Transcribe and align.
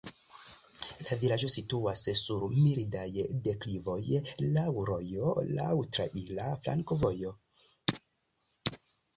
La 1.07 1.17
vilaĝo 1.23 1.49
situas 1.55 2.05
sur 2.21 2.45
mildaj 2.53 3.03
deklivoj, 3.49 3.99
laŭ 4.57 4.65
rojo, 4.89 5.35
laŭ 5.59 5.71
traira 5.99 6.49
flankovojo. 6.65 7.37